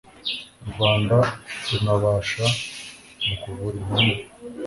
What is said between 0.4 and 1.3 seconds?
u Rwanda